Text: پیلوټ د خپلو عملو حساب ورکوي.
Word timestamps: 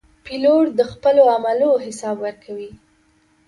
پیلوټ 0.25 0.65
د 0.79 0.81
خپلو 0.91 1.23
عملو 1.35 1.71
حساب 1.85 2.17
ورکوي. 2.25 2.69